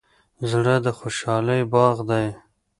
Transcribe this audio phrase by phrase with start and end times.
[0.51, 2.25] زړه د خوشحالۍ باغ دی.